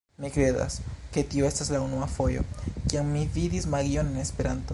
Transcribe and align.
Mi 0.21 0.29
kredas, 0.35 0.77
ke 1.17 1.23
tio 1.33 1.47
estas 1.51 1.69
la 1.75 1.81
unua 1.89 2.09
fojo, 2.15 2.47
kiam 2.87 3.13
mi 3.19 3.25
vidis 3.37 3.73
magion 3.77 4.13
en 4.15 4.25
Esperanto 4.27 4.69